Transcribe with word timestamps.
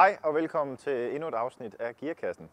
Hej 0.00 0.18
og 0.22 0.34
velkommen 0.34 0.76
til 0.76 1.14
endnu 1.14 1.28
et 1.28 1.34
afsnit 1.34 1.76
af 1.78 1.96
Gearkassen. 1.96 2.50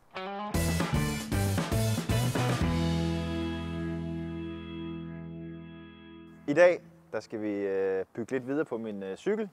I 6.48 6.54
dag 6.54 6.82
der 7.12 7.20
skal 7.20 7.42
vi 7.42 7.52
øh, 7.52 8.06
bygge 8.14 8.32
lidt 8.32 8.48
videre 8.48 8.66
på 8.66 8.78
min 8.78 9.04
øh, 9.04 9.18
cykel. 9.18 9.50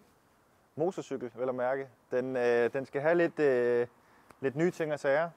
Motorcykel, 0.77 1.33
vel 1.35 1.49
at 1.49 1.54
mærke. 1.54 1.88
Den, 2.11 2.37
øh, 2.37 2.72
den 2.72 2.87
skal 2.87 3.01
have 3.01 3.15
lidt, 3.15 3.41
øh, 3.41 3.87
lidt 4.40 4.56
nye 4.56 4.71
ting 4.71 4.92
og 4.92 5.01
sager. 5.01 5.31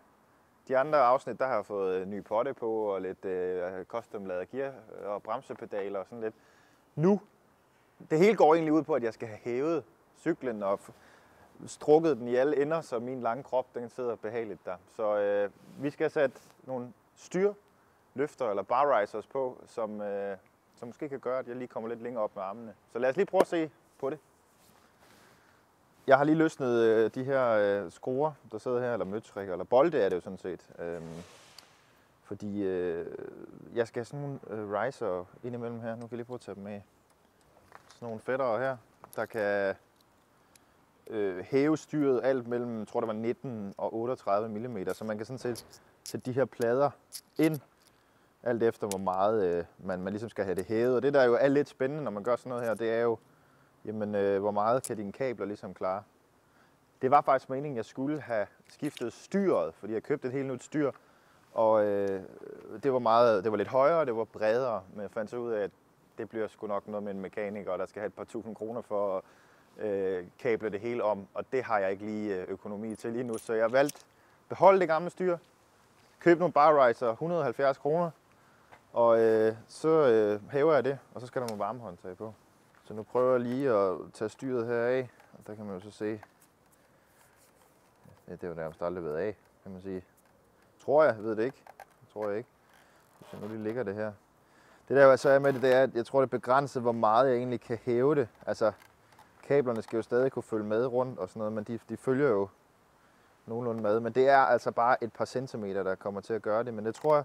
De 0.68 0.78
andre 0.78 0.98
afsnit, 0.98 1.40
der 1.40 1.48
har 1.48 1.56
jeg 1.56 1.66
fået 1.66 1.96
øh, 1.96 2.08
ny 2.08 2.24
potte 2.24 2.54
på, 2.54 2.72
og 2.72 3.02
lidt 3.02 3.26
øh, 3.26 3.86
custom 3.86 4.26
lavet 4.26 4.50
gear 4.50 4.74
og 5.06 5.24
bremsepedaler 5.24 6.00
og 6.00 6.06
sådan 6.06 6.22
lidt. 6.22 6.36
Nu, 6.96 7.22
det 8.10 8.20
hele 8.20 8.36
går 8.36 8.54
egentlig 8.54 8.74
ud 8.74 8.84
på, 8.84 8.94
at 8.94 9.04
jeg 9.04 9.14
skal 9.14 9.28
have 9.28 9.40
hævet 9.44 9.84
cyklen 10.18 10.64
og 10.64 10.80
strukket 11.66 12.18
den 12.18 12.28
i 12.28 12.36
alle 12.36 12.62
ender, 12.62 12.82
så 12.82 13.00
min 13.00 13.22
lange 13.22 13.44
krop 13.44 13.66
den 13.76 13.90
sidder 13.90 14.16
behageligt 14.16 14.66
der. 14.66 14.76
Så 14.96 15.18
øh, 15.18 15.50
vi 15.80 15.90
skal 15.90 16.12
sætte 16.12 16.40
nogle 16.64 16.94
styr, 17.16 17.54
løfter 18.14 18.50
eller 18.50 18.64
bar 18.64 19.00
risers 19.00 19.28
på, 19.28 19.58
som, 19.66 20.02
øh, 20.02 20.38
som 20.76 20.88
måske 20.88 21.10
kan 21.10 21.20
gøre, 21.20 21.40
at 21.40 21.48
jeg 21.48 21.56
lige 21.56 21.68
kommer 21.68 21.90
lidt 21.90 22.02
længere 22.02 22.24
op 22.24 22.36
med 22.36 22.44
armene. 22.44 22.74
Så 22.94 23.00
lad 23.00 23.10
os 23.10 23.16
lige 23.16 23.26
prøve 23.26 23.42
at 23.42 23.48
se 23.48 23.72
på 24.00 24.10
det. 24.10 24.20
Jeg 26.08 26.18
har 26.18 26.24
lige 26.24 26.36
løsnet 26.36 26.84
øh, 26.84 27.12
de 27.16 27.24
her 27.24 27.50
øh, 27.50 27.92
skruer, 27.92 28.32
der 28.52 28.58
sidder 28.58 28.80
her, 28.80 28.94
eller 28.94 29.06
møtrikker, 29.06 29.54
eller 29.54 29.66
bolde 29.66 30.02
er 30.02 30.10
det 30.10 30.16
jo 30.16 30.22
sådan 30.22 30.38
set. 30.38 30.70
Øh, 30.80 31.02
fordi 32.24 32.64
øh, 32.64 33.06
jeg 33.76 33.88
skal 33.88 34.00
have 34.00 34.06
sådan 34.06 34.20
nogle 34.20 34.40
øh, 34.50 34.72
riser 34.72 35.26
indimellem 35.44 35.80
her. 35.80 35.96
Nu 35.96 36.02
kan 36.02 36.12
jeg 36.12 36.18
lige 36.18 36.26
prøve 36.26 36.36
at 36.36 36.42
tage 36.42 36.56
dem 36.56 36.68
af. 36.68 36.84
Sådan 37.90 38.06
nogle 38.06 38.20
fættere 38.20 38.60
her, 38.60 38.78
der 39.16 39.26
kan 39.26 39.76
øh, 41.10 41.46
hæve 41.50 41.78
styret 41.78 42.22
alt 42.24 42.48
mellem, 42.48 42.80
jeg 42.80 42.88
tror 42.88 43.00
det 43.00 43.08
var 43.08 43.14
19 43.14 43.74
og 43.78 43.96
38 43.96 44.50
mm. 44.50 44.94
Så 44.94 45.04
man 45.04 45.18
kan 45.18 45.26
sådan 45.26 45.38
set 45.38 45.82
sætte 46.04 46.26
de 46.26 46.36
her 46.36 46.46
plader 46.46 46.90
ind, 47.38 47.60
alt 48.44 48.64
efter 48.64 48.88
hvor 48.88 48.98
meget 48.98 49.58
øh, 49.58 49.66
man, 49.78 50.02
man 50.02 50.14
ligesom 50.14 50.30
skal 50.30 50.46
have 50.46 50.56
det 50.56 50.66
hævet. 50.66 50.96
Og 50.96 51.02
det 51.02 51.14
der 51.14 51.24
jo 51.24 51.34
er 51.34 51.48
lidt 51.48 51.70
spændende, 51.70 52.04
når 52.04 52.12
man 52.12 52.24
gør 52.24 52.36
sådan 52.36 52.50
noget 52.50 52.66
her, 52.66 52.74
det 52.74 52.92
er 52.92 53.02
jo, 53.02 53.18
jamen, 53.86 54.16
øh, 54.16 54.40
hvor 54.40 54.52
meget 54.52 54.84
kan 54.84 54.98
dine 54.98 55.12
kabler 55.12 55.46
ligesom 55.46 55.74
klare. 55.74 56.04
Det 57.02 57.12
var 57.12 57.22
faktisk 57.22 57.50
meningen, 57.50 57.74
at 57.74 57.78
jeg 57.78 57.86
skulle 57.86 58.22
have 58.22 58.48
skiftet 58.70 59.14
styret, 59.14 59.74
fordi 59.74 59.94
jeg 59.94 60.04
købte 60.04 60.28
et 60.28 60.34
helt 60.34 60.48
nyt 60.48 60.64
styr. 60.64 60.92
Og 61.54 61.86
øh, 61.86 62.22
det 62.84 62.94
var 62.94 63.00
meget, 63.00 63.44
det 63.44 63.52
var 63.52 63.58
lidt 63.58 63.68
højere, 63.68 64.06
det 64.06 64.16
var 64.16 64.24
bredere, 64.24 64.84
men 64.94 65.02
jeg 65.02 65.12
fandt 65.12 65.32
så 65.32 65.38
ud 65.38 65.52
af, 65.52 65.64
at 65.64 65.72
det 66.18 66.30
bliver 66.30 66.48
sgu 66.48 66.68
nok 66.68 66.88
noget 66.88 67.04
med 67.04 67.14
en 67.14 67.22
mekaniker, 67.22 67.78
der 67.78 67.86
skal 67.86 68.00
have 68.00 68.08
et 68.08 68.14
par 68.14 68.24
tusind 68.24 68.56
kroner 68.56 68.82
for 68.82 69.18
at 69.18 69.24
øh, 69.80 70.26
kable 70.40 70.70
det 70.70 70.80
hele 70.80 71.04
om, 71.04 71.28
og 71.34 71.46
det 71.52 71.64
har 71.64 71.80
jeg 71.80 71.92
ikke 71.92 72.06
lige 72.06 72.36
øh, 72.36 72.46
økonomi 72.48 72.96
til 72.96 73.12
lige 73.12 73.24
nu, 73.24 73.38
så 73.38 73.54
jeg 73.54 73.72
valgte 73.72 74.02
beholde 74.50 74.80
det 74.80 74.88
gamle 74.88 75.10
styr, 75.10 75.38
købe 76.20 76.40
nogle 76.40 76.54
bar 76.54 76.88
riser, 76.88 77.12
170 77.12 77.78
kroner, 77.78 78.12
og 78.94 79.20
øh, 79.20 79.56
så 79.68 79.90
øh, 79.90 80.52
hæver 80.52 80.74
jeg 80.74 80.84
det, 80.84 81.00
og 81.14 81.22
så 81.22 81.28
skal 81.28 81.42
der 81.42 81.48
nogle 81.48 81.60
varmehåndtag 81.60 82.18
på. 82.18 82.34
Så 82.84 82.94
nu 82.94 83.04
prøver 83.04 83.32
jeg 83.32 83.42
lige 83.42 83.70
at 83.70 83.98
tage 84.14 84.30
styret 84.30 84.68
her 84.68 84.82
af, 84.82 85.10
og 85.34 85.40
der 85.48 85.56
kan 85.56 85.66
man 85.66 85.74
jo 85.76 85.82
så 85.82 85.92
se, 85.92 86.22
ja, 88.28 88.32
det 88.32 88.44
er 88.44 88.48
jo 88.48 88.54
nærmest 88.54 88.82
aldrig 88.82 89.04
været 89.04 89.18
af, 89.18 89.36
kan 89.64 89.72
man 89.72 89.82
sige. 89.82 90.04
Tror 90.80 91.04
jeg, 91.04 91.18
ved 91.18 91.36
det 91.36 91.44
ikke. 91.44 91.64
Det 92.02 92.10
tror 92.14 92.28
jeg 92.28 92.38
ikke. 92.38 92.50
Hvis 93.20 93.34
jeg 93.34 93.42
nu 93.42 93.48
lige 93.48 93.64
ligger 93.64 93.84
det 93.84 93.96
her. 93.96 94.12
Det 94.88 94.98
der 94.98 95.16
så 95.16 95.30
er 95.30 95.40
med 95.40 95.54
det, 95.54 95.62
det 95.62 95.74
er, 95.74 95.84
at 95.84 95.96
jeg 95.96 96.06
tror, 96.06 96.20
det 96.20 96.28
er 96.28 96.38
begrænset, 96.38 96.82
hvor 96.82 96.92
meget 96.92 97.30
jeg 97.30 97.38
egentlig 97.38 97.62
kan 97.62 97.78
hæve 97.84 98.16
det. 98.16 98.28
Altså, 98.46 98.72
kablerne 99.48 99.82
skal 99.82 99.98
jo 99.98 100.04
stadig 100.04 100.32
kunne 100.32 100.44
følge 100.44 100.66
med 100.66 100.86
rundt 100.86 101.20
og 101.20 101.30
sådan 101.30 101.40
noget, 101.40 101.54
men 101.54 101.64
de, 101.64 101.80
de 101.90 101.98
følger 101.98 102.30
jo 102.30 102.48
nogenlunde 103.46 103.82
med. 103.82 104.00
Men 104.00 104.14
det 104.14 104.30
er 104.30 104.38
altså 104.38 104.72
bare 104.72 105.04
et 105.04 105.14
par 105.14 105.26
centimeter, 105.26 105.84
der 105.84 105.96
kommer 105.96 106.22
til 106.22 106.34
at 106.34 106.42
gøre 106.42 106.64
det. 106.64 106.74
Men 106.74 106.86
det 106.86 106.96
tror 106.96 107.16
jeg, 107.16 107.24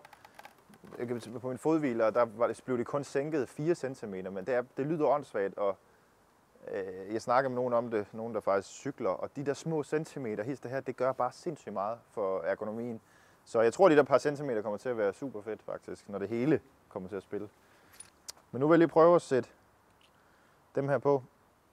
jeg 0.98 1.40
på 1.40 1.48
min 1.48 1.58
fodhviler, 1.58 2.10
der 2.10 2.26
var 2.36 2.46
det, 2.46 2.62
blev 2.64 2.78
det 2.78 2.86
kun 2.86 3.04
sænket 3.04 3.48
4 3.48 3.74
cm, 3.74 4.14
men 4.14 4.36
det, 4.36 4.48
er, 4.48 4.62
det 4.76 4.86
lyder 4.86 5.06
åndssvagt, 5.06 5.58
og 5.58 5.76
øh, 6.72 7.12
jeg 7.12 7.22
snakker 7.22 7.48
med 7.50 7.56
nogen 7.56 7.72
om 7.72 7.90
det, 7.90 8.06
nogen 8.12 8.34
der 8.34 8.40
faktisk 8.40 8.68
cykler, 8.68 9.10
og 9.10 9.36
de 9.36 9.46
der 9.46 9.54
små 9.54 9.82
centimeter, 9.82 10.44
hister 10.44 10.68
her, 10.68 10.80
det 10.80 10.96
gør 10.96 11.12
bare 11.12 11.32
sindssygt 11.32 11.72
meget 11.72 11.98
for 12.10 12.40
ergonomien. 12.40 13.00
Så 13.44 13.60
jeg 13.60 13.72
tror, 13.72 13.88
de 13.88 13.96
der 13.96 14.02
par 14.02 14.18
centimeter 14.18 14.62
kommer 14.62 14.78
til 14.78 14.88
at 14.88 14.98
være 14.98 15.12
super 15.12 15.42
fedt 15.42 15.62
faktisk, 15.62 16.08
når 16.08 16.18
det 16.18 16.28
hele 16.28 16.60
kommer 16.88 17.08
til 17.08 17.16
at 17.16 17.22
spille. 17.22 17.48
Men 18.50 18.60
nu 18.60 18.66
vil 18.66 18.74
jeg 18.74 18.78
lige 18.78 18.88
prøve 18.88 19.14
at 19.14 19.22
sætte 19.22 19.48
dem 20.74 20.88
her 20.88 20.98
på. 20.98 21.22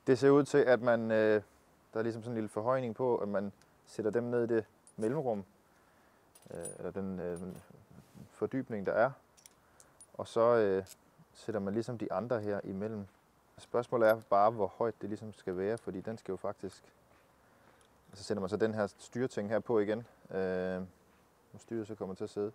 Det 0.10 0.20
ser 0.20 0.30
ud 0.30 0.44
til, 0.44 0.58
at 0.58 0.82
man, 0.82 1.12
øh, 1.12 1.42
der 1.94 2.00
er 2.00 2.04
ligesom 2.04 2.24
sådan 2.24 2.32
en 2.32 2.36
lille 2.36 2.50
forhøjning 2.50 2.96
på, 2.96 3.18
at 3.18 3.28
man 3.28 3.52
sætter 3.86 4.12
dem 4.12 4.24
ned 4.24 4.44
i 4.44 4.56
det 4.56 4.66
mellemrum, 4.98 5.46
øh, 6.54 6.66
eller 6.78 6.92
den 6.92 7.20
øh, 7.20 7.40
fordybning, 8.32 8.86
der 8.86 8.92
er. 8.92 9.12
Og 10.14 10.28
så 10.28 10.42
øh, 10.42 10.86
sætter 11.34 11.62
man 11.62 11.74
ligesom 11.74 11.98
de 11.98 12.14
andre 12.14 12.42
her 12.42 12.60
imellem. 12.64 13.06
Spørgsmålet 13.58 14.10
er 14.10 14.22
bare, 14.30 14.52
hvor 14.52 14.68
højt 14.68 15.02
det 15.02 15.10
ligesom 15.10 15.34
skal 15.34 15.58
være, 15.58 15.78
fordi 15.78 16.02
den 16.02 16.18
skal 16.18 16.32
jo 16.32 16.38
faktisk... 16.38 16.84
Så 18.14 18.24
sætter 18.24 18.42
man 18.42 18.50
så 18.50 18.58
den 18.58 18.74
her 18.74 18.88
styreting 18.88 19.50
her 19.50 19.60
på 19.60 19.80
igen. 19.80 20.00
Øh, 20.32 20.82
hvor 21.52 21.58
styret 21.58 21.88
så 21.88 21.96
kommer 21.96 22.16
til 22.16 22.24
at 22.24 22.30
sidde. 22.30 22.52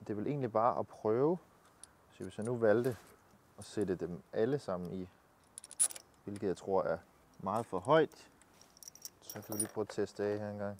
Det 0.00 0.10
er 0.10 0.14
vel 0.14 0.26
egentlig 0.26 0.52
bare 0.52 0.78
at 0.78 0.86
prøve. 0.86 1.38
Så 2.12 2.22
hvis 2.22 2.38
jeg 2.38 2.46
nu 2.46 2.56
valgte 2.56 2.96
at 3.58 3.64
sætte 3.64 3.94
dem 3.94 4.22
alle 4.32 4.58
sammen 4.58 4.92
i, 4.92 5.08
hvilket 6.24 6.48
jeg 6.48 6.56
tror 6.56 6.82
er 6.82 6.98
meget 7.38 7.66
for 7.66 7.78
højt, 7.78 8.28
så 9.22 9.32
kan 9.32 9.54
vi 9.54 9.58
lige 9.58 9.68
prøve 9.68 9.82
at 9.82 9.88
teste 9.88 10.24
af 10.24 10.38
her 10.38 10.50
en 10.50 10.58
gang. 10.58 10.78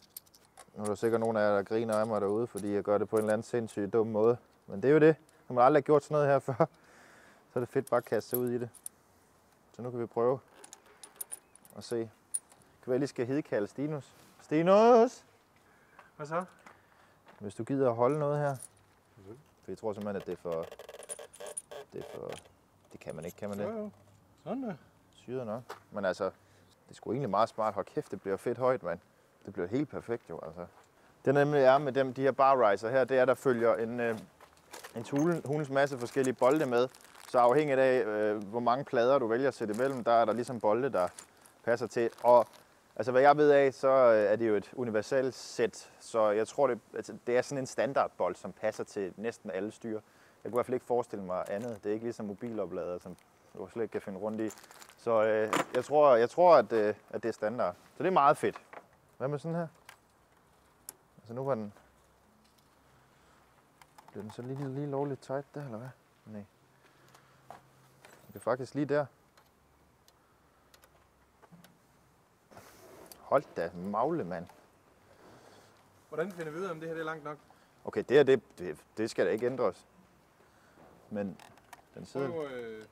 Nu 0.75 0.83
er 0.83 0.87
der 0.87 0.95
sikkert 0.95 1.21
nogen 1.21 1.37
af 1.37 1.41
jer, 1.41 1.57
der 1.57 1.63
griner 1.63 1.95
af 1.95 2.07
mig 2.07 2.21
derude, 2.21 2.47
fordi 2.47 2.75
jeg 2.75 2.83
gør 2.83 2.99
det 2.99 3.09
på 3.09 3.17
en 3.17 3.23
eller 3.23 3.33
anden 3.33 3.45
sindssygt 3.45 3.93
dum 3.93 4.07
måde. 4.07 4.37
Men 4.67 4.83
det 4.83 4.89
er 4.89 4.93
jo 4.93 4.99
det. 5.01 5.17
Når 5.49 5.55
man 5.55 5.65
aldrig 5.65 5.81
har 5.83 5.85
gjort 5.85 6.05
sådan 6.05 6.15
noget 6.15 6.29
her 6.29 6.39
før, 6.53 6.67
så 7.53 7.59
er 7.59 7.61
det 7.61 7.69
fedt 7.69 7.91
bare 7.91 7.99
at 7.99 8.05
kaste 8.05 8.31
sig 8.31 8.39
ud 8.39 8.51
i 8.51 8.59
det. 8.59 8.69
Så 9.77 9.83
nu 9.83 9.91
kan 9.91 10.01
vi 10.01 10.07
prøve 10.07 10.39
at 11.77 11.85
se. 11.85 11.97
Det 11.97 12.09
kan 12.83 12.91
være, 12.91 12.95
jeg 12.95 12.99
lige 13.01 13.09
skal 13.09 13.27
hidkalde 13.27 13.67
Stinus. 13.67 14.13
Stinus! 14.43 15.25
Hvad 16.17 16.27
så? 16.27 16.45
Hvis 17.39 17.55
du 17.55 17.65
gider 17.65 17.89
at 17.91 17.97
holde 17.97 18.19
noget 18.19 18.39
her. 18.39 18.57
For 19.63 19.71
jeg 19.71 19.79
tror 19.79 19.93
simpelthen, 19.93 20.17
at 20.17 20.27
det 20.27 20.33
er 20.33 20.37
for... 20.37 20.67
Det 21.93 22.01
er 22.01 22.19
for... 22.19 22.31
Det 22.93 23.01
kan 23.01 23.15
man 23.17 23.25
ikke, 23.25 23.37
kan 23.37 23.49
man 23.49 23.61
Jo, 23.61 23.69
det? 23.69 23.79
jo. 23.79 23.91
Sådan 24.45 24.63
der. 24.63 24.75
Syret 25.23 25.47
nok. 25.47 25.63
Men 25.91 26.05
altså, 26.05 26.25
det 26.25 26.91
er 26.91 26.95
sgu 26.95 27.13
egentlig 27.13 27.31
meget 27.31 27.49
smart. 27.49 27.75
Hold 27.75 27.87
kæft, 27.87 28.11
det 28.11 28.21
bliver 28.21 28.37
fedt 28.37 28.59
højt, 28.59 28.83
mand. 28.83 28.99
Det 29.47 29.53
bliver 29.53 29.69
helt 29.69 29.89
perfekt 29.89 30.31
jo, 30.31 30.41
altså. 30.47 30.67
Det 31.25 31.35
nemlig 31.35 31.63
er 31.63 31.79
med 31.79 31.93
dem, 31.93 32.15
de 32.15 32.23
her 32.23 32.33
bar 32.33 32.71
riser 32.71 32.91
her, 32.91 33.05
det 33.05 33.19
er, 33.19 33.25
der 33.25 33.35
følger 33.35 33.75
en, 33.75 34.01
øh, 34.01 34.19
en 34.97 35.05
tulen, 35.05 35.43
hulens 35.45 35.71
masse 35.71 35.99
forskellige 35.99 36.35
bolde 36.35 36.67
med. 36.67 36.89
Så 37.31 37.39
afhængigt 37.39 37.79
af, 37.79 38.05
øh, 38.05 38.45
hvor 38.45 38.61
mange 38.61 38.85
plader 38.85 39.19
du 39.19 39.27
vælger 39.27 39.49
at 39.49 39.55
sætte 39.55 39.75
imellem, 39.75 40.05
der 40.05 40.13
er 40.13 40.25
der 40.25 40.33
ligesom 40.33 40.61
bolde, 40.61 40.93
der 40.93 41.09
passer 41.65 41.87
til. 41.87 42.11
Og 42.23 42.47
altså, 42.97 43.13
hvad 43.13 43.23
jeg 43.23 43.37
ved 43.37 43.51
af, 43.51 43.75
så 43.75 43.89
øh, 43.89 44.33
er 44.33 44.37
det 44.37 44.49
jo 44.49 44.55
et 44.55 44.71
universelt 44.77 45.35
sæt. 45.35 45.91
Så 46.01 46.31
jeg 46.31 46.49
tror, 46.49 46.67
det, 46.67 46.81
altså, 46.95 47.17
det 47.27 47.37
er 47.37 47.43
sådan 47.43 47.63
en 47.63 47.67
standardbold, 47.67 48.35
som 48.35 48.53
passer 48.53 48.85
til 48.85 49.13
næsten 49.17 49.51
alle 49.51 49.71
styre. 49.71 50.01
Jeg 50.45 50.53
kunne 50.53 50.57
i 50.57 50.57
hvert 50.57 50.67
fald 50.67 50.75
ikke 50.75 50.87
forestille 50.87 51.25
mig 51.25 51.45
andet. 51.49 51.79
Det 51.85 51.91
er 51.91 51.95
ikke 51.95 52.07
ligesom 52.07 52.27
mobiloplader, 52.27 52.99
som 52.99 53.17
du 53.55 53.69
slet 53.69 53.83
ikke 53.83 53.93
kan 53.93 54.03
finde 54.03 54.19
rundt 54.19 54.41
i. 54.41 54.51
Så 54.99 55.23
øh, 55.25 55.53
jeg 55.75 55.85
tror, 55.85 56.17
jeg 56.17 56.31
tror 56.31 56.57
at, 56.57 56.73
øh, 56.73 56.95
at 57.11 57.23
det 57.23 57.29
er 57.29 57.33
standard. 57.33 57.75
Så 57.97 58.03
det 58.03 58.07
er 58.07 58.13
meget 58.13 58.37
fedt. 58.37 58.57
Hvad 59.19 59.29
med 59.29 59.39
sådan 59.39 59.55
her? 59.55 59.69
Altså 61.19 61.35
nu 61.35 61.45
var 61.45 61.55
den... 61.55 61.73
Blev 64.13 64.23
den 64.23 64.31
så 64.31 64.43
lige, 64.43 64.75
lige 64.75 64.87
lovligt 64.87 65.23
tight 65.23 65.47
der, 65.55 65.65
eller 65.65 65.79
hvad? 65.79 65.89
Nej. 66.27 66.45
Det 68.29 68.37
er 68.37 68.41
faktisk 68.41 68.75
lige 68.75 68.87
der. 68.87 69.07
Hold 73.19 73.45
da 73.57 73.71
magle, 73.75 74.25
mand. 74.25 74.47
Hvordan 76.09 76.33
finder 76.33 76.53
vi 76.53 76.59
ud 76.59 76.65
af, 76.65 76.71
om 76.71 76.81
det 76.81 76.89
her 76.89 76.95
det 76.95 77.01
er 77.01 77.05
langt 77.05 77.25
nok? 77.25 77.39
Okay, 77.85 78.05
det 78.09 78.17
her, 78.17 78.23
det, 78.23 78.59
det, 78.59 78.79
det 78.97 79.11
skal 79.11 79.27
da 79.27 79.31
ikke 79.31 79.47
ændres. 79.47 79.87
Men 81.11 81.39
den 81.95 82.07
sidder... 82.07 82.31
Prøv, 82.31 82.47
øh, 82.47 82.85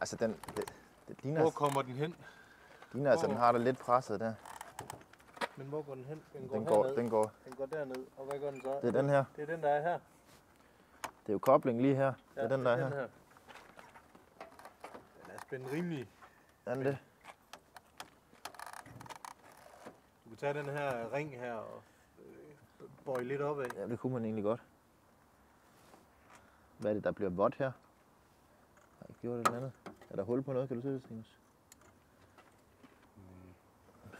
Altså, 0.00 0.16
den, 0.16 0.30
det, 0.56 0.74
det 1.08 1.22
ligner, 1.22 1.40
hvor 1.40 1.50
kommer 1.50 1.82
den 1.82 1.94
hen? 1.94 2.14
ligner 2.92 3.10
altså, 3.10 3.26
den 3.26 3.36
har 3.36 3.52
det 3.52 3.60
lidt 3.60 3.78
presset 3.78 4.20
der. 4.20 4.34
Men 5.56 5.66
hvor 5.66 5.82
går 5.82 5.94
den 5.94 6.04
hen? 6.04 6.22
Den 6.32 6.48
går, 6.48 6.56
Den 6.56 6.66
går, 6.66 6.82
herned. 6.82 6.96
den 6.96 7.10
går, 7.10 7.32
den 7.44 7.52
går 7.56 7.66
derned. 7.66 8.06
Og 8.16 8.24
hvad 8.26 8.38
gør 8.40 8.50
den 8.50 8.60
så? 8.62 8.78
det 8.82 8.88
er 8.88 8.92
den 9.00 9.08
her. 9.08 9.24
Det 9.36 9.42
er 9.42 9.46
den, 9.54 9.62
der 9.62 9.68
er 9.68 9.82
her. 9.82 9.98
Det 11.02 11.28
er 11.28 11.32
jo 11.32 11.38
kobling 11.38 11.82
lige 11.82 11.94
her. 11.94 12.12
Det 12.34 12.44
er 12.44 12.48
den, 12.48 12.64
der 12.64 12.70
er 12.70 12.76
her. 12.88 12.90
Den 12.90 13.00
er 15.34 15.38
spændt 15.46 15.72
rimelig. 15.72 16.08
Er 16.66 16.74
den 16.74 16.84
det? 16.84 16.98
Du 20.24 20.28
kan 20.28 20.36
tage 20.38 20.54
den 20.54 20.64
her 20.64 21.12
ring 21.12 21.30
her 21.40 21.54
og 21.54 21.82
øh, 22.18 22.88
bøje 23.04 23.24
lidt 23.24 23.42
opad. 23.42 23.66
Ja, 23.76 23.86
det 23.86 23.98
kunne 23.98 24.12
man 24.12 24.24
egentlig 24.24 24.44
godt. 24.44 24.62
Hvad 26.78 26.90
er 26.90 26.94
det, 26.94 27.04
der 27.04 27.12
bliver 27.12 27.30
vådt 27.30 27.54
her? 27.54 27.72
Gjort 29.20 29.40
et 29.40 29.46
eller 29.46 29.56
andet? 29.56 29.72
Er 30.10 30.16
der 30.16 30.22
hul 30.22 30.42
på 30.42 30.52
noget? 30.52 30.68
Kan 30.68 30.76
du 30.76 30.82
se 30.82 30.88
det, 30.88 31.02
Stinus? 31.02 31.38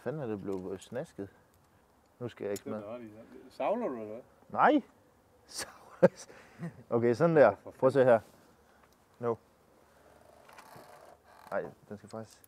fanden 0.08 0.22
er 0.22 0.26
det 0.26 0.42
blevet 0.42 0.80
snasket? 0.80 1.28
Nu 2.18 2.28
skal 2.28 2.44
jeg 2.44 2.52
ikke 2.52 2.70
i. 3.00 3.10
Savler 3.50 3.88
du, 3.88 3.94
eller 3.94 4.06
hvad? 4.06 4.22
Nej! 4.48 4.82
okay, 6.96 7.14
sådan 7.14 7.36
der. 7.36 7.54
Prøv 7.78 7.86
at 7.86 7.92
se 7.92 8.04
her. 8.04 8.20
No. 9.18 9.34
Nej, 11.50 11.64
den 11.88 11.98
skal 11.98 12.08
faktisk... 12.08 12.40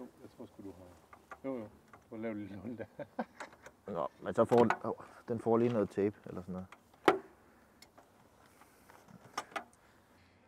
Jo, 0.00 0.06
jeg 0.22 0.30
tror 0.36 0.46
sgu, 0.46 0.62
du 0.62 0.72
har... 0.72 0.84
Jo, 1.44 1.58
jo. 1.58 1.68
Du 2.10 2.16
har 2.16 2.22
lavet 2.22 2.36
lidt 2.36 2.60
hul 2.60 2.78
der. 2.78 3.04
Nå, 3.92 4.08
men 4.20 4.34
så 4.34 4.44
får 4.44 4.56
den, 4.56 4.70
oh, 4.84 4.94
den 5.28 5.40
får 5.40 5.56
lige 5.56 5.72
noget 5.72 5.90
tape 5.90 6.16
eller 6.26 6.42
sådan 6.42 6.52
noget. 6.52 6.66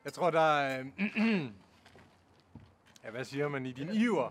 Jeg 0.08 0.12
tror, 0.12 0.31
der 0.31 0.40
er... 0.40 0.81
øh, 0.81 0.87
ja, 3.05 3.10
hvad 3.10 3.25
siger 3.25 3.49
man? 3.49 3.66
I 3.66 3.72
din 3.72 3.88
iver. 3.88 4.31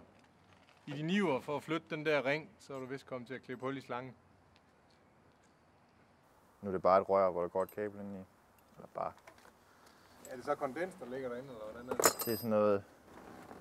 I 0.87 0.91
din 0.91 1.09
iver 1.09 1.39
for 1.41 1.55
at 1.55 1.63
flytte 1.63 1.85
den 1.89 2.05
der 2.05 2.25
ring, 2.25 2.49
så 2.59 2.75
er 2.75 2.79
du 2.79 2.85
vist 2.85 3.05
kommet 3.05 3.27
til 3.27 3.33
at 3.33 3.43
klippe 3.43 3.65
hul 3.65 3.77
i 3.77 3.81
slangen. 3.81 4.13
Nu 6.61 6.67
er 6.69 6.71
det 6.71 6.81
bare 6.81 7.01
et 7.01 7.09
rør, 7.09 7.31
hvor 7.31 7.41
der 7.41 7.47
går 7.47 7.63
et 7.63 7.71
kabel 7.71 7.99
ind 7.99 8.15
i. 8.15 8.17
Eller 8.75 8.87
bare. 8.93 9.11
Er 10.29 10.35
det 10.35 10.45
så 10.45 10.55
kondens, 10.55 10.95
der 10.99 11.05
ligger 11.09 11.29
derinde, 11.29 11.49
eller 11.49 11.63
hvordan 11.71 11.89
er 11.89 11.93
det? 11.93 12.25
Det 12.25 12.33
er 12.33 12.37
sådan 12.37 12.49
noget... 12.49 12.83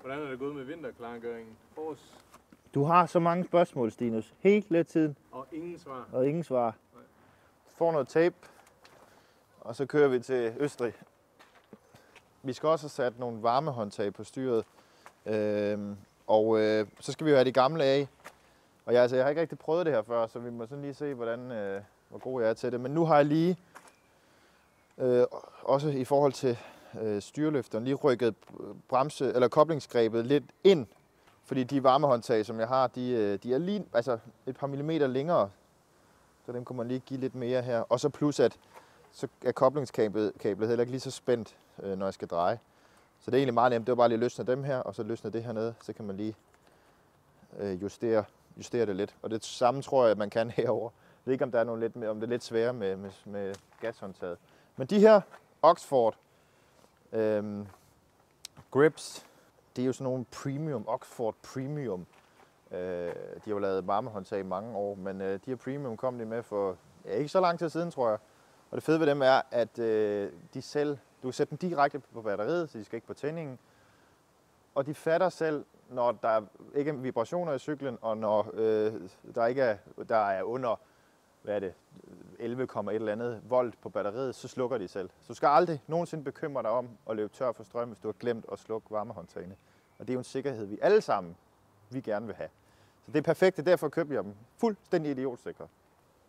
Hvordan 0.01 0.19
er 0.19 0.29
det 0.29 0.39
gået 0.39 0.55
med 0.55 0.63
vinterklargøringen? 0.63 1.57
Forårs 1.75 2.17
Du 2.73 2.83
har 2.83 3.05
så 3.05 3.19
mange 3.19 3.45
spørgsmål, 3.45 3.91
Stinus. 3.91 4.33
Hele 4.39 4.83
tiden. 4.83 5.17
og 5.31 5.47
ingen 5.51 5.79
svar. 5.79 6.07
Og 6.11 6.27
ingen 6.27 6.43
svar. 6.43 6.75
Nej. 6.93 7.03
Får 7.67 7.91
noget 7.91 8.07
tape. 8.07 8.35
Og 9.61 9.75
så 9.75 9.85
kører 9.85 10.07
vi 10.07 10.19
til 10.19 10.53
Østrig. 10.59 10.93
Vi 12.47 12.53
skal 12.53 12.69
også 12.69 12.83
have 12.83 12.89
sat 12.89 13.19
nogle 13.19 13.43
varmehåndtag 13.43 14.13
på 14.13 14.23
styret. 14.23 14.65
Øhm, 15.25 15.97
og 16.27 16.59
øh, 16.59 16.87
så 16.99 17.11
skal 17.11 17.25
vi 17.25 17.31
jo 17.31 17.37
have 17.37 17.45
de 17.45 17.51
gamle 17.51 17.83
af. 17.83 18.07
Og 18.85 18.93
jeg, 18.93 19.01
altså, 19.01 19.15
jeg 19.15 19.25
har 19.25 19.29
ikke 19.29 19.41
rigtig 19.41 19.59
prøvet 19.59 19.85
det 19.85 19.93
her 19.93 20.01
før, 20.01 20.27
så 20.27 20.39
vi 20.39 20.49
må 20.49 20.65
sådan 20.65 20.81
lige 20.81 20.93
se, 20.93 21.13
hvordan, 21.13 21.51
øh, 21.51 21.81
hvor 22.09 22.19
god 22.19 22.41
jeg 22.41 22.49
er 22.49 22.53
til 22.53 22.71
det. 22.71 22.79
Men 22.79 22.91
nu 22.91 23.05
har 23.05 23.15
jeg 23.15 23.25
lige, 23.25 23.57
øh, 24.97 25.25
også 25.63 25.89
i 25.89 26.03
forhold 26.03 26.33
til 26.33 26.57
øh, 27.01 27.21
styrløfteren, 27.21 27.83
lige 27.83 27.95
rykket 27.95 28.35
bremse, 28.89 29.33
eller 29.33 29.47
koblingsgrebet 29.47 30.25
lidt 30.25 30.43
ind. 30.63 30.87
Fordi 31.45 31.63
de 31.63 31.83
varmehåndtag, 31.83 32.45
som 32.45 32.59
jeg 32.59 32.67
har, 32.67 32.87
de, 32.87 33.09
øh, 33.09 33.39
de 33.43 33.53
er 33.53 33.57
lige 33.57 33.85
altså 33.93 34.17
et 34.45 34.57
par 34.57 34.67
millimeter 34.67 35.07
længere. 35.07 35.49
Så 36.45 36.51
dem 36.51 36.65
kunne 36.65 36.77
man 36.77 36.87
lige 36.87 36.99
give 36.99 37.19
lidt 37.19 37.35
mere 37.35 37.61
her. 37.61 37.79
Og 37.79 37.99
så 37.99 38.09
plus, 38.09 38.39
at 38.39 38.57
så 39.17 39.27
er 39.45 39.51
koblingskablet 39.51 40.33
kablet 40.39 40.69
heller 40.69 40.81
ikke 40.81 40.91
lige 40.91 40.99
så 41.01 41.11
spændt, 41.11 41.57
øh, 41.83 41.97
når 41.97 42.05
jeg 42.05 42.13
skal 42.13 42.27
dreje. 42.27 42.59
Så 43.19 43.31
det 43.31 43.37
er 43.37 43.39
egentlig 43.39 43.53
meget 43.53 43.71
nemt. 43.71 43.87
Det 43.87 43.91
var 43.91 43.95
bare 43.95 44.07
lige 44.09 44.15
at 44.15 44.19
løsne 44.19 44.45
dem 44.45 44.63
her, 44.63 44.77
og 44.77 44.95
så 44.95 45.03
løsne 45.03 45.29
det 45.31 45.43
hernede. 45.43 45.75
Så 45.81 45.93
kan 45.93 46.05
man 46.05 46.17
lige 46.17 46.35
øh, 47.59 47.81
justere, 47.81 48.23
justere 48.57 48.85
det 48.85 48.95
lidt. 48.95 49.15
Og 49.21 49.29
det 49.29 49.45
samme 49.45 49.81
tror 49.81 50.03
jeg, 50.03 50.11
at 50.11 50.17
man 50.17 50.29
kan 50.29 50.51
herover. 50.57 50.89
Jeg 50.89 51.21
ved 51.25 51.33
ikke, 51.33 51.43
om, 51.45 51.51
der 51.51 51.59
er 51.59 51.63
nogle 51.63 51.81
lidt, 51.81 51.95
mere- 51.95 52.09
om 52.09 52.19
det 52.19 52.27
er 52.27 52.29
lidt 52.29 52.43
sværere 52.43 52.73
med, 52.73 52.95
med, 52.95 53.11
med 53.25 53.55
gashåndtaget. 53.81 54.37
Men 54.75 54.87
de 54.87 54.99
her 54.99 55.21
Oxford 55.61 56.17
øh, 57.11 57.65
grips, 58.71 59.25
det 59.75 59.81
er 59.81 59.85
jo 59.85 59.93
sådan 59.93 60.03
nogle 60.03 60.25
premium, 60.25 60.83
Oxford 60.87 61.35
Premium. 61.53 62.05
Øh, 62.71 62.77
de 62.77 63.13
har 63.43 63.51
jo 63.51 63.59
lavet 63.59 63.87
varmehåndtag 63.87 64.39
i 64.39 64.43
mange 64.43 64.77
år, 64.77 64.95
men 64.95 65.21
øh, 65.21 65.33
de 65.33 65.39
her 65.45 65.55
Premium 65.55 65.97
kom 65.97 66.17
de 66.17 66.25
med 66.25 66.43
for 66.43 66.75
ja, 67.05 67.13
ikke 67.13 67.29
så 67.29 67.39
lang 67.41 67.59
tid 67.59 67.69
siden, 67.69 67.91
tror 67.91 68.09
jeg. 68.09 68.17
Og 68.71 68.75
det 68.75 68.83
fede 68.83 68.99
ved 68.99 69.07
dem 69.07 69.21
er, 69.21 69.41
at 69.51 69.79
øh, 69.79 70.31
de 70.53 70.61
selv, 70.61 70.97
du 71.23 71.27
kan 71.27 71.33
sætte 71.33 71.51
dem 71.51 71.57
direkte 71.57 71.99
på 71.99 72.21
batteriet, 72.21 72.69
så 72.69 72.77
de 72.77 72.83
skal 72.83 72.97
ikke 72.97 73.07
på 73.07 73.13
tændingen. 73.13 73.59
Og 74.75 74.85
de 74.85 74.93
fatter 74.93 75.29
selv, 75.29 75.65
når 75.89 76.11
der 76.11 76.41
ikke 76.75 76.91
er 76.91 76.95
vibrationer 76.95 77.53
i 77.53 77.59
cyklen, 77.59 77.97
og 78.01 78.17
når 78.17 78.51
øh, 78.53 78.93
der 79.35 79.45
ikke 79.45 79.61
er, 79.61 79.77
der 80.09 80.17
er 80.17 80.43
under 80.43 80.75
hvad 81.47 81.55
er 81.55 81.59
det, 81.59 81.73
11, 82.39 82.63
et 82.63 82.95
eller 82.95 83.11
andet 83.11 83.41
volt 83.49 83.81
på 83.81 83.89
batteriet, 83.89 84.35
så 84.35 84.47
slukker 84.47 84.77
de 84.77 84.87
selv. 84.87 85.09
Så 85.21 85.27
du 85.27 85.33
skal 85.33 85.47
aldrig 85.47 85.83
nogensinde 85.87 86.23
bekymre 86.23 86.63
dig 86.63 86.71
om 86.71 86.89
at 87.09 87.15
løbe 87.15 87.33
tør 87.33 87.51
for 87.51 87.63
strøm, 87.63 87.87
hvis 87.87 87.99
du 87.99 88.07
har 88.07 88.13
glemt 88.13 88.45
at 88.51 88.59
slukke 88.59 88.91
varmehåndtagene. 88.91 89.55
Og 89.99 90.07
det 90.07 90.09
er 90.09 90.13
jo 90.13 90.19
en 90.19 90.23
sikkerhed, 90.23 90.65
vi 90.65 90.79
alle 90.81 91.01
sammen 91.01 91.37
vi 91.89 92.01
gerne 92.01 92.25
vil 92.25 92.35
have. 92.35 92.49
Så 93.05 93.11
det 93.11 93.17
er 93.17 93.21
perfekt, 93.21 93.57
det 93.57 93.61
er 93.61 93.71
derfor 93.71 93.89
købte 93.89 94.15
jeg 94.15 94.23
dem. 94.23 94.35
Fuldstændig 94.57 95.11
idiotsikre. 95.11 95.67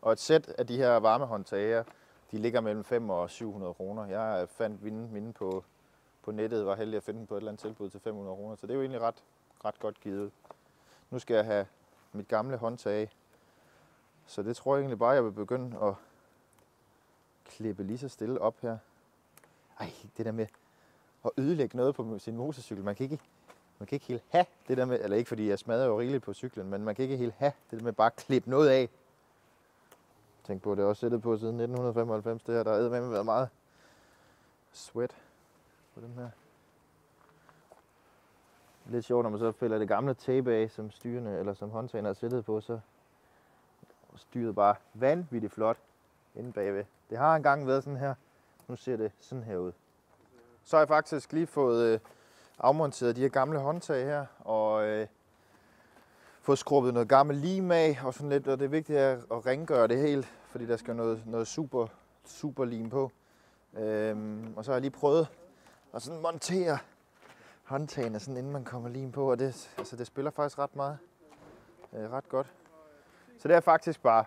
Og 0.02 0.12
et 0.12 0.19
sæt 0.19 0.49
af 0.49 0.67
de 0.67 0.76
her 0.76 0.96
varmehåndtag 0.96 1.69
her, 1.69 1.85
de 2.31 2.39
ligger 2.39 2.61
mellem 2.61 2.85
5 2.85 3.11
og 3.11 3.31
700 3.31 3.75
kroner. 3.75 4.07
Jeg 4.07 4.49
fandt 4.49 4.83
mine, 4.83 5.09
mine 5.09 5.33
på, 5.33 5.65
på 6.23 6.31
nettet, 6.31 6.67
var 6.67 6.77
heldig 6.77 6.97
at 6.97 7.03
finde 7.03 7.27
på 7.27 7.35
et 7.35 7.39
eller 7.39 7.51
andet 7.51 7.61
tilbud 7.61 7.91
til 7.91 8.01
500 8.01 8.37
kroner. 8.37 8.57
Så 8.57 8.67
det 8.67 8.73
er 8.73 8.77
jo 8.77 8.81
egentlig 8.81 9.01
ret, 9.01 9.23
ret 9.65 9.79
godt 9.79 10.01
givet. 10.01 10.33
Nu 11.11 11.19
skal 11.19 11.35
jeg 11.35 11.45
have 11.45 11.67
mit 12.13 12.29
gamle 12.29 12.57
håndtag. 12.57 13.11
Så 14.27 14.43
det 14.43 14.57
tror 14.57 14.77
jeg 14.77 14.81
egentlig 14.81 14.99
bare, 14.99 15.11
jeg 15.11 15.25
vil 15.25 15.33
begynde 15.33 15.79
at 15.83 15.95
klippe 17.45 17.83
lige 17.83 17.99
så 17.99 18.09
stille 18.09 18.41
op 18.41 18.61
her. 18.61 18.79
Ej, 19.81 19.93
det 20.17 20.27
der 20.27 20.33
med 20.33 20.47
at 21.25 21.31
ødelægge 21.37 21.77
noget 21.77 21.95
på 21.95 22.19
sin 22.19 22.37
motorcykel. 22.37 22.85
Man 22.85 22.95
kan 22.95 23.05
ikke, 23.05 23.21
man 23.79 23.87
kan 23.87 23.97
ikke 23.97 24.07
helt 24.07 24.23
have 24.29 24.47
det 24.69 24.77
der 24.77 24.85
med, 24.85 25.01
eller 25.01 25.17
ikke 25.17 25.29
fordi 25.29 25.49
jeg 25.49 25.59
smadrer 25.59 25.87
jo 25.87 26.01
rigeligt 26.01 26.25
på 26.25 26.35
cyklen, 26.35 26.71
men 26.71 26.85
man 26.85 26.95
kan 26.95 27.03
ikke 27.03 27.17
helt 27.17 27.35
have 27.39 27.53
det 27.71 27.79
der 27.79 27.85
med 27.85 27.93
bare 27.93 28.07
at 28.07 28.17
klippe 28.17 28.51
noget 28.51 28.69
af. 28.69 28.89
Tænk 30.49 30.62
på, 30.62 30.75
det 30.75 30.83
er 30.83 30.87
også 30.87 31.00
sættet 31.00 31.23
på 31.23 31.37
siden 31.37 31.55
1995, 31.55 32.43
det 32.43 32.55
her, 32.55 32.62
der 32.62 32.83
har 32.83 33.00
med 33.00 33.11
været 33.11 33.25
meget 33.25 33.49
sweat 34.73 35.17
på 35.95 36.00
den 36.00 36.12
her. 36.19 36.31
Lidt 38.87 39.05
sjovt, 39.05 39.23
når 39.23 39.31
man 39.31 39.39
så 39.39 39.53
fælder 39.53 39.79
det 39.79 39.89
gamle 39.89 40.15
tape 40.15 40.53
af, 40.53 40.71
som 40.71 40.91
styrene 40.91 41.39
eller 41.39 41.55
som 41.55 41.71
håndtagen 41.71 42.06
er 42.06 42.12
sættet 42.12 42.45
på, 42.45 42.61
så 42.61 42.81
styret 44.17 44.55
bare 44.55 44.75
vanvittigt 44.95 45.53
flot 45.53 45.77
inde 46.35 46.53
bagved. 46.53 46.85
Det 47.11 47.19
har 47.19 47.37
engang 47.37 47.67
været 47.67 47.85
sådan 47.85 47.99
her. 47.99 48.15
Nu 48.69 48.77
ser 48.77 48.97
det 48.97 49.12
sådan 49.21 49.45
her 49.45 49.56
ud. 49.56 49.73
Så 50.65 50.77
har 50.77 50.81
jeg 50.81 50.89
faktisk 50.89 51.33
lige 51.33 51.47
fået 51.47 51.87
øh, 51.87 52.00
afmonteret 52.59 53.17
de 53.17 53.21
her 53.21 53.29
gamle 53.29 53.59
håndtag 53.59 54.05
her, 54.05 54.27
og 54.39 54.87
øh, 54.87 55.06
få 56.49 56.56
skrubbet 56.56 56.95
noget 56.95 57.09
gammel 57.09 57.37
lim 57.37 57.71
af, 57.71 57.99
og 58.05 58.15
sådan 58.15 58.29
lidt, 58.29 58.49
og 58.49 58.59
det 58.59 58.65
er 58.65 58.69
vigtigt 58.69 58.99
at, 58.99 59.19
at 59.31 59.47
rengøre 59.47 59.89
det 59.89 59.99
helt, 59.99 60.33
fordi 60.50 60.67
der 60.67 60.77
skal 60.77 60.97
noget, 60.97 61.23
noget 61.27 61.47
super, 61.47 61.87
super 62.25 62.65
lim 62.65 62.91
på. 62.91 63.11
Øhm, 63.79 64.53
og 64.56 64.65
så 64.65 64.71
har 64.71 64.77
jeg 64.77 64.81
lige 64.81 64.91
prøvet 64.91 65.29
at 65.95 66.03
sådan 66.03 66.21
montere 66.21 66.79
håndtagene, 67.65 68.21
sådan, 68.21 68.37
inden 68.37 68.53
man 68.53 68.65
kommer 68.65 68.89
lim 68.89 69.12
på, 69.12 69.31
og 69.31 69.39
det, 69.39 69.71
altså, 69.79 69.97
det 69.97 70.06
spiller 70.06 70.31
faktisk 70.31 70.59
ret 70.59 70.77
meget, 70.77 70.99
øh, 71.93 72.12
ret 72.12 72.28
godt. 72.28 72.52
Så 73.38 73.49
det 73.49 73.57
er 73.57 73.61
faktisk 73.61 74.02
bare 74.02 74.25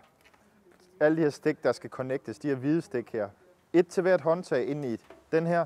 alle 1.00 1.18
de 1.18 1.22
her 1.22 1.30
stik, 1.30 1.64
der 1.64 1.72
skal 1.72 1.90
connectes, 1.90 2.40
de 2.40 2.48
her 2.48 2.56
hvide 2.56 2.82
stik 2.82 3.12
her. 3.12 3.30
Et 3.74 3.88
til 3.88 4.02
hvert 4.02 4.22
håndtag 4.22 4.68
ind 4.68 4.86
i 4.86 4.98
den 5.32 5.48
her 5.48 5.66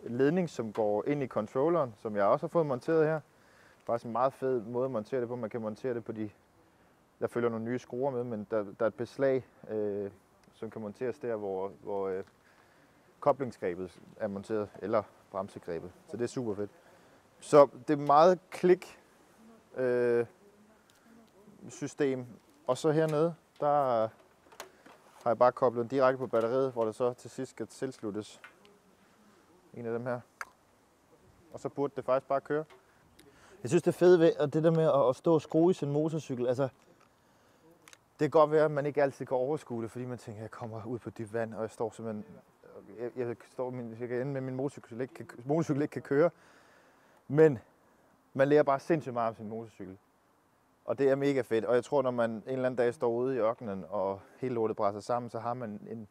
ledning, 0.00 0.50
som 0.50 0.72
går 0.72 1.04
ind 1.06 1.22
i 1.22 1.26
controlleren, 1.26 1.94
som 2.02 2.16
jeg 2.16 2.24
også 2.24 2.46
har 2.46 2.50
fået 2.50 2.66
monteret 2.66 3.06
her. 3.06 3.20
Faktisk 3.88 4.06
en 4.06 4.12
meget 4.12 4.32
fed 4.32 4.60
måde 4.60 4.84
at 4.84 4.90
montere 4.90 5.20
det 5.20 5.28
på. 5.28 5.36
Man 5.36 5.50
kan 5.50 5.60
montere 5.60 5.94
det 5.94 6.04
på 6.04 6.12
de... 6.12 6.30
Der 7.20 7.26
følger 7.26 7.50
nogle 7.50 7.64
nye 7.64 7.78
skruer 7.78 8.10
med, 8.10 8.24
men 8.24 8.46
der, 8.50 8.62
der 8.62 8.84
er 8.84 8.86
et 8.86 8.94
beslag, 8.94 9.46
øh, 9.68 10.10
som 10.54 10.70
kan 10.70 10.82
monteres 10.82 11.18
der, 11.18 11.36
hvor, 11.36 11.72
hvor 11.82 12.08
øh, 12.08 12.24
koblingsgrebet 13.20 14.00
er 14.16 14.28
monteret, 14.28 14.68
eller 14.82 15.02
bremsegrebet. 15.30 15.92
Så 16.08 16.16
det 16.16 16.24
er 16.24 16.28
super 16.28 16.54
fedt. 16.54 16.70
Så 17.40 17.68
det 17.88 18.00
er 18.00 18.06
meget 18.06 18.38
klik 18.50 19.00
øh, 19.76 20.26
system. 21.68 22.26
Og 22.66 22.78
så 22.78 22.90
hernede, 22.90 23.34
der 23.60 24.00
har 25.22 25.30
jeg 25.30 25.38
bare 25.38 25.52
koblet 25.52 25.82
den 25.82 25.88
direkte 25.88 26.18
på 26.18 26.26
batteriet, 26.26 26.72
hvor 26.72 26.84
det 26.84 26.94
så 26.94 27.12
til 27.12 27.30
sidst 27.30 27.50
skal 27.50 27.66
tilsluttes 27.66 28.40
en 29.74 29.86
af 29.86 29.92
dem 29.92 30.06
her. 30.06 30.20
Og 31.52 31.60
så 31.60 31.68
burde 31.68 31.92
det 31.96 32.04
faktisk 32.04 32.28
bare 32.28 32.40
køre. 32.40 32.64
Jeg 33.62 33.70
synes, 33.70 33.82
det 33.82 33.88
er 33.88 33.98
fedt 33.98 34.20
ved 34.20 34.32
at 34.38 34.52
det 34.54 34.64
der 34.64 34.70
med 34.70 35.08
at- 35.08 35.16
stå 35.16 35.34
og 35.34 35.42
skrue 35.42 35.70
i 35.70 35.74
sin 35.74 35.90
motorcykel. 35.92 36.46
Altså, 36.46 36.62
det 38.12 38.18
kan 38.18 38.30
godt 38.30 38.50
være, 38.50 38.64
at 38.64 38.70
man 38.70 38.86
ikke 38.86 39.02
altid 39.02 39.26
kan 39.26 39.36
overskue 39.36 39.82
det, 39.82 39.90
fordi 39.90 40.04
man 40.04 40.18
tænker, 40.18 40.38
at 40.38 40.42
jeg 40.42 40.50
kommer 40.50 40.86
ud 40.86 40.98
på 40.98 41.10
dybt 41.10 41.32
vand, 41.32 41.54
og 41.54 41.62
jeg 41.62 41.70
står 41.70 41.90
simpelthen... 41.90 42.24
Jeg, 42.98 43.10
jeg, 43.16 43.36
står, 43.52 43.70
min, 43.70 43.96
jeg 44.00 44.08
kan 44.08 44.20
ende 44.20 44.32
med, 44.32 44.36
at 44.36 44.42
min 44.42 44.54
motorcykel 44.54 45.00
ikke, 45.00 45.14
kan, 45.14 45.26
motorcykel 45.44 45.82
ikke 45.82 45.92
kan 45.92 46.02
køre. 46.02 46.30
Men 47.28 47.58
man 48.34 48.48
lærer 48.48 48.62
bare 48.62 48.80
sindssygt 48.80 49.12
meget 49.12 49.28
om 49.28 49.34
sin 49.34 49.48
motorcykel. 49.48 49.98
Og 50.84 50.98
det 50.98 51.10
er 51.10 51.14
mega 51.14 51.40
fedt. 51.40 51.64
Og 51.64 51.74
jeg 51.74 51.84
tror, 51.84 52.02
når 52.02 52.10
man 52.10 52.30
en 52.30 52.42
eller 52.46 52.66
anden 52.66 52.76
dag 52.76 52.94
står 52.94 53.08
ude 53.10 53.36
i 53.36 53.38
ørkenen, 53.38 53.84
og 53.88 54.20
hele 54.40 54.54
lortet 54.54 54.76
brænder 54.76 55.00
sammen, 55.00 55.30
så 55.30 55.38
har 55.38 55.54
man 55.54 55.80
en, 55.90 56.08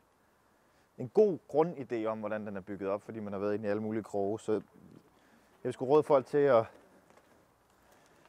en 0.98 1.10
god 1.10 1.38
grundidé 1.54 2.06
om, 2.06 2.20
hvordan 2.20 2.48
den 2.48 2.58
er 2.58 2.62
bygget 2.62 2.90
op, 2.90 3.02
fordi 3.02 3.20
man 3.20 3.34
har 3.34 3.40
været 3.40 3.54
inde 3.54 3.68
i 3.68 3.70
alle 3.70 3.82
mulige 3.82 4.04
kroge. 4.04 4.40
Så 4.40 4.62
jeg 5.64 5.74
skulle 5.74 5.92
råde 5.92 6.04
folk 6.04 6.26
til 6.26 6.38
at 6.38 6.66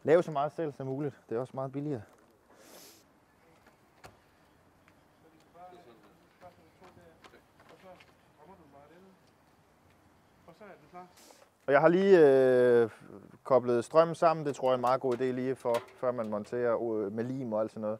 lave 0.03 0.23
så 0.23 0.31
meget 0.31 0.53
selv 0.53 0.73
som 0.73 0.87
muligt. 0.87 1.15
Det 1.29 1.37
er 1.37 1.41
også 1.41 1.53
meget 1.55 1.73
billigere. 1.73 2.03
Og 10.47 10.55
så 10.59 10.65
er 10.65 10.69
den 10.69 10.89
klar. 10.91 11.07
Og 11.67 11.73
jeg 11.73 11.81
har 11.81 11.89
lige 11.89 12.27
øh, 12.27 12.91
koblet 13.45 13.85
strømmen 13.85 14.15
sammen. 14.15 14.47
Det 14.47 14.57
tror 14.57 14.69
jeg 14.69 14.73
er 14.73 14.75
en 14.75 14.81
meget 14.81 15.01
god 15.01 15.15
idé 15.15 15.25
lige 15.25 15.57
for, 15.57 15.77
før 15.97 16.13
man 16.13 16.29
monterer 16.29 16.75
øh, 16.75 17.13
med 17.13 17.25
lim 17.25 17.53
og 17.53 17.61
alt 17.61 17.71
sådan 17.71 17.81
noget. 17.81 17.99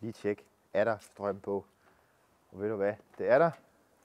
Lige 0.00 0.12
tjek, 0.12 0.46
er 0.72 0.84
der 0.84 0.98
strøm 0.98 1.40
på? 1.40 1.64
Og 2.52 2.60
ved 2.60 2.68
du 2.68 2.76
hvad, 2.76 2.94
det 3.18 3.30
er 3.30 3.38
der. 3.38 3.50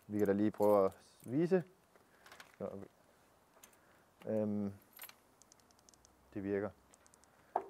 Vi 0.08 0.18
kan 0.18 0.28
da 0.28 0.34
lige 0.34 0.52
prøve 0.52 0.86
at 0.86 0.92
vise. 1.22 1.64
Så, 2.58 2.70
øhm, 4.28 4.74
det 6.34 6.44
virker. 6.44 6.70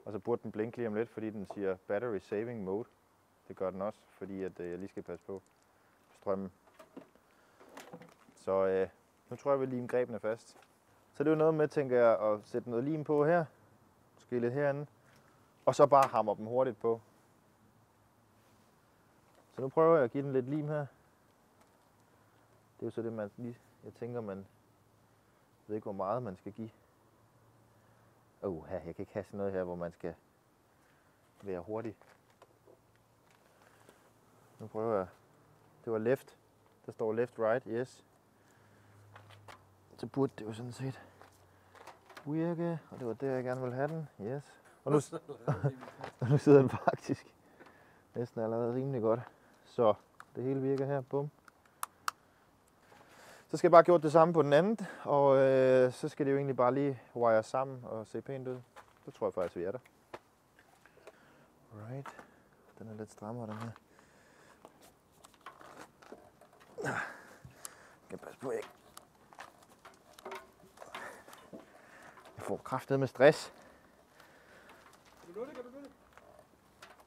Og 0.05 0.11
så 0.11 0.19
burde 0.19 0.43
den 0.43 0.51
blinke 0.51 0.77
lige 0.77 0.87
om 0.87 0.95
lidt, 0.95 1.09
fordi 1.09 1.29
den 1.29 1.47
siger 1.53 1.77
battery 1.87 2.17
saving 2.17 2.63
mode. 2.63 2.85
Det 3.47 3.55
gør 3.55 3.69
den 3.69 3.81
også, 3.81 3.99
fordi 4.11 4.43
at, 4.43 4.59
øh, 4.59 4.69
jeg 4.69 4.77
lige 4.77 4.89
skal 4.89 5.03
passe 5.03 5.25
på 5.25 5.41
strømmen. 6.19 6.51
Så 8.35 8.65
øh, 8.65 8.89
nu 9.29 9.35
tror 9.35 9.51
jeg, 9.51 9.61
vi 9.61 9.65
lim 9.65 9.87
grebene 9.87 10.19
fast. 10.19 10.57
Så 11.13 11.23
det 11.23 11.29
er 11.29 11.33
jo 11.33 11.37
noget 11.37 11.53
med, 11.53 11.67
tænker 11.67 11.97
jeg, 11.97 12.19
at 12.19 12.39
sætte 12.43 12.69
noget 12.69 12.85
lim 12.85 13.03
på 13.03 13.25
her. 13.25 13.45
Måske 14.15 14.39
lidt 14.39 14.53
herinde. 14.53 14.87
Og 15.65 15.75
så 15.75 15.85
bare 15.85 16.07
hammer 16.07 16.35
dem 16.35 16.45
hurtigt 16.45 16.79
på. 16.79 17.01
Så 19.55 19.61
nu 19.61 19.69
prøver 19.69 19.95
jeg 19.95 20.03
at 20.03 20.11
give 20.11 20.23
den 20.23 20.33
lidt 20.33 20.49
lim 20.49 20.67
her. 20.67 20.85
Det 22.75 22.81
er 22.81 22.85
jo 22.85 22.91
så 22.91 23.01
det, 23.01 23.13
man 23.13 23.31
lige, 23.37 23.57
jeg 23.83 23.93
tænker, 23.93 24.21
man 24.21 24.45
ved 25.67 25.75
ikke, 25.75 25.85
hvor 25.85 25.91
meget 25.91 26.23
man 26.23 26.37
skal 26.37 26.51
give. 26.51 26.69
Åh, 28.43 28.63
jeg 28.71 28.81
kan 28.81 28.95
ikke 28.99 29.13
have 29.13 29.23
sådan 29.23 29.37
noget 29.37 29.53
her, 29.53 29.63
hvor 29.63 29.75
man 29.75 29.91
skal 29.91 30.13
være 31.41 31.59
hurtig. 31.59 31.95
Nu 34.59 34.67
prøver 34.67 34.97
jeg. 34.97 35.07
Det 35.85 35.93
var 35.93 35.99
left. 35.99 36.37
Der 36.85 36.91
står 36.91 37.13
left, 37.13 37.39
right, 37.39 37.63
yes. 37.67 38.05
Så 39.97 40.07
burde 40.07 40.33
det 40.37 40.45
jo 40.45 40.53
sådan 40.53 40.71
set 40.71 41.01
virke, 42.25 42.79
og 42.91 42.99
det 42.99 43.07
var 43.07 43.13
der, 43.13 43.31
jeg 43.31 43.43
gerne 43.43 43.61
ville 43.61 43.75
have 43.75 43.87
den. 43.87 44.09
Yes. 44.21 44.53
Og 44.85 44.91
nu, 44.91 44.99
og 46.19 46.29
nu 46.29 46.37
sidder 46.37 46.59
den 46.59 46.69
faktisk 46.69 47.35
næsten 48.15 48.41
allerede 48.41 48.75
rimelig 48.75 49.01
godt. 49.01 49.19
Så 49.65 49.93
det 50.35 50.43
hele 50.43 50.61
virker 50.61 50.85
her. 50.85 51.01
Bum. 51.01 51.29
Så 53.53 53.57
skal 53.57 53.67
jeg 53.67 53.71
bare 53.71 53.83
gjort 53.83 54.03
det 54.03 54.11
samme 54.11 54.33
på 54.33 54.41
den 54.41 54.53
anden, 54.53 54.87
og 55.03 55.37
øh, 55.37 55.91
så 55.91 56.09
skal 56.09 56.25
det 56.25 56.31
jo 56.31 56.37
egentlig 56.37 56.55
bare 56.55 56.73
lige 56.73 57.01
wire 57.15 57.43
sammen 57.43 57.79
og 57.83 58.07
se 58.07 58.21
pænt 58.21 58.47
ud. 58.47 58.61
Så 59.05 59.11
tror 59.11 59.27
jeg 59.27 59.33
faktisk, 59.33 59.55
vi 59.55 59.63
er 59.63 59.71
der. 59.71 59.79
Right. 61.73 62.07
Den 62.79 62.87
er 62.87 62.93
lidt 62.93 63.11
strammere, 63.11 63.47
den 63.47 63.55
her. 63.55 63.69
Jeg 66.83 66.99
kan 68.09 68.19
passe 68.19 68.39
på, 68.39 68.51
ikke. 68.51 68.67
Jeg 72.37 72.45
får 72.45 72.57
kraftet 72.57 72.99
med 72.99 73.07
stress. 73.07 73.53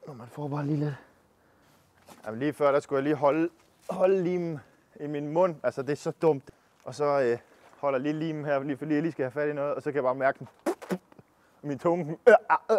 Nå, 0.07 0.13
man 0.13 0.27
får 0.27 0.47
bare 0.47 0.65
lige 0.65 0.77
lidt. 0.77 0.95
Jamen 2.25 2.39
lige 2.39 2.53
før, 2.53 2.71
der 2.71 2.79
skulle 2.79 2.97
jeg 2.97 3.03
lige 3.03 3.15
holde, 3.15 3.49
holde 3.89 4.23
limen 4.23 4.59
i 4.99 5.07
min 5.07 5.27
mund. 5.33 5.55
Altså, 5.63 5.81
det 5.81 5.91
er 5.91 5.95
så 5.95 6.11
dumt. 6.11 6.51
Og 6.83 6.95
så 6.95 7.21
øh, 7.21 7.37
holder 7.77 7.99
jeg 7.99 8.03
lige 8.03 8.13
limen 8.13 8.45
her, 8.45 8.63
lige 8.63 8.77
fordi 8.77 8.93
jeg 8.93 9.01
lige 9.01 9.11
skal 9.11 9.23
have 9.23 9.31
fat 9.31 9.49
i 9.49 9.53
noget, 9.53 9.75
og 9.75 9.81
så 9.81 9.91
kan 9.91 9.95
jeg 9.95 10.03
bare 10.03 10.15
mærke 10.15 10.39
den. 10.39 10.47
Min 11.61 11.79
tunge. 11.79 12.17
Øh, 12.27 12.35
ah, 12.49 12.57
øh, 12.71 12.77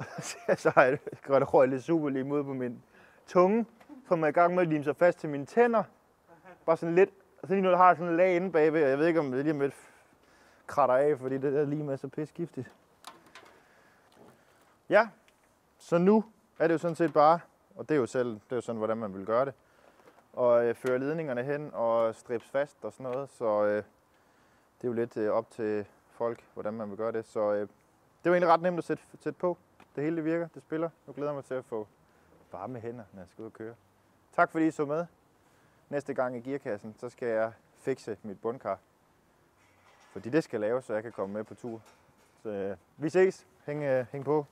øh. 0.48 0.56
så 0.56 0.70
har 0.74 0.84
jeg 0.84 0.98
godt 1.22 1.54
røget 1.54 1.70
lidt 1.70 1.84
super 1.84 2.08
lige 2.08 2.24
mod 2.24 2.44
på 2.44 2.52
min 2.52 2.82
tunge. 3.26 3.66
For 4.08 4.16
man 4.16 4.30
i 4.30 4.32
gang 4.32 4.54
med 4.54 4.62
at 4.62 4.68
lime 4.68 4.84
sig 4.84 4.96
fast 4.96 5.18
til 5.18 5.28
mine 5.28 5.46
tænder. 5.46 5.82
Bare 6.66 6.76
sådan 6.76 6.94
lidt. 6.94 7.10
Og 7.42 7.48
så 7.48 7.54
lige 7.54 7.62
nu 7.62 7.76
har 7.76 7.86
jeg 7.86 7.96
sådan 7.96 8.10
en 8.10 8.16
lag 8.16 8.36
inde 8.36 8.52
bagved, 8.52 8.84
og 8.84 8.90
jeg 8.90 8.98
ved 8.98 9.06
ikke, 9.06 9.20
om 9.20 9.32
det 9.32 9.44
lige 9.44 9.54
med 9.54 9.70
kratter 10.66 10.96
af, 10.96 11.18
fordi 11.18 11.38
det 11.38 11.52
der 11.52 11.64
lim 11.64 11.88
er 11.88 11.96
så 11.96 12.08
pissegiftigt. 12.08 12.70
Ja, 14.88 15.08
så 15.78 15.98
nu 15.98 16.24
er 16.58 16.66
det 16.66 16.74
jo 16.74 16.78
sådan 16.78 16.94
set 16.94 17.12
bare, 17.12 17.38
og 17.76 17.88
det 17.88 17.94
er 17.94 17.98
jo 17.98 18.06
selv, 18.06 18.28
det 18.28 18.52
er 18.52 18.56
jo 18.56 18.60
sådan, 18.60 18.78
hvordan 18.78 18.96
man 18.96 19.14
vil 19.14 19.26
gøre 19.26 19.44
det, 19.44 19.54
og 20.36 20.66
øh, 20.66 20.74
føre 20.74 20.98
ledningerne 20.98 21.42
hen 21.42 21.70
og 21.72 22.14
strips 22.14 22.48
fast 22.48 22.84
og 22.84 22.92
sådan 22.92 23.12
noget, 23.12 23.30
så 23.30 23.64
øh, 23.64 23.76
det 23.76 24.84
er 24.84 24.88
jo 24.88 24.92
lidt 24.92 25.16
øh, 25.16 25.30
op 25.30 25.50
til 25.50 25.86
folk, 26.10 26.44
hvordan 26.54 26.74
man 26.74 26.88
vil 26.88 26.96
gøre 26.96 27.12
det. 27.12 27.26
Så 27.26 27.52
øh, 27.52 27.60
det 27.60 27.68
var 28.24 28.32
egentlig 28.32 28.48
ret 28.48 28.62
nemt 28.62 28.78
at 28.78 28.84
sætte, 28.84 29.02
sætte 29.20 29.38
på. 29.38 29.58
Det 29.96 30.04
hele 30.04 30.16
det 30.16 30.24
virker, 30.24 30.48
det 30.54 30.62
spiller. 30.62 30.90
Nu 31.06 31.12
glæder 31.12 31.30
jeg 31.30 31.34
mig 31.34 31.44
til 31.44 31.54
at 31.54 31.64
få 31.64 31.86
varme 32.52 32.78
hænder, 32.78 33.04
når 33.12 33.20
jeg 33.20 33.28
skal 33.28 33.42
ud 33.42 33.46
og 33.46 33.52
køre. 33.52 33.74
Tak 34.32 34.50
fordi 34.50 34.66
I 34.66 34.70
så 34.70 34.84
med. 34.84 35.06
Næste 35.88 36.14
gang 36.14 36.36
i 36.36 36.40
gearkassen, 36.40 36.94
så 36.98 37.08
skal 37.08 37.28
jeg 37.28 37.52
fikse 37.78 38.18
mit 38.22 38.40
bundkar. 38.40 38.78
Fordi 40.12 40.28
det 40.28 40.44
skal 40.44 40.60
laves, 40.60 40.84
så 40.84 40.94
jeg 40.94 41.02
kan 41.02 41.12
komme 41.12 41.32
med 41.32 41.44
på 41.44 41.54
tur. 41.54 41.82
Så 42.42 42.48
øh, 42.48 42.76
vi 42.96 43.08
ses. 43.08 43.46
Hæng, 43.66 43.82
øh, 43.82 44.06
hæng 44.12 44.24
på. 44.24 44.46